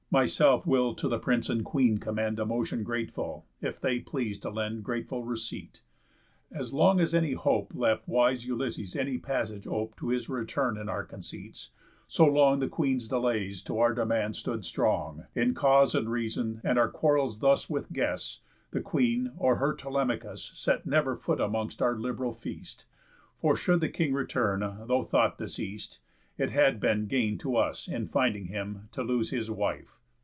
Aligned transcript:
Myself 0.13 0.67
will 0.67 0.93
to 0.95 1.07
the 1.07 1.19
Prince 1.19 1.49
and 1.49 1.63
Queen 1.63 1.97
commend 1.97 2.37
A 2.37 2.45
motion 2.45 2.83
grateful, 2.83 3.45
if 3.61 3.79
they 3.79 3.99
please 3.99 4.37
to 4.39 4.49
lend 4.49 4.83
Grateful 4.83 5.23
receipt. 5.23 5.83
As 6.51 6.73
long 6.73 6.99
as 6.99 7.15
any 7.15 7.31
hope 7.31 7.73
Left 7.73 8.09
wise 8.09 8.45
Ulysses 8.45 8.97
any 8.97 9.17
passage 9.17 9.65
ope 9.65 9.95
To 9.95 10.09
his 10.09 10.27
return 10.27 10.77
in 10.77 10.89
our 10.89 11.05
conceits, 11.05 11.69
so 12.07 12.25
long 12.25 12.59
The 12.59 12.67
Queen's 12.67 13.07
delays 13.07 13.61
to 13.61 13.79
our 13.79 13.93
demands 13.93 14.37
stood 14.37 14.65
strong 14.65 15.27
In 15.33 15.53
cause 15.53 15.95
and 15.95 16.11
reason, 16.11 16.59
and 16.61 16.77
our 16.77 16.89
quarrels 16.89 17.39
thus 17.39 17.69
With 17.69 17.93
guests, 17.93 18.41
the 18.71 18.81
Queen, 18.81 19.31
or 19.37 19.55
her 19.59 19.73
Telemachus, 19.73 20.51
Set 20.53 20.85
never 20.85 21.15
foot 21.15 21.39
amongst 21.39 21.81
our 21.81 21.95
lib'ral 21.95 22.33
feast; 22.33 22.85
For 23.39 23.55
should 23.55 23.79
the 23.79 23.87
King 23.87 24.11
return, 24.11 24.59
though 24.87 25.05
thought 25.05 25.37
deceas'd, 25.37 25.99
It 26.37 26.51
had 26.51 26.81
been 26.81 27.05
gain 27.07 27.37
to 27.37 27.55
us, 27.55 27.87
in 27.87 28.09
finding 28.09 28.47
him, 28.47 28.89
To 28.91 29.03
lose 29.03 29.29
his 29.29 29.49
wife. 29.49 29.99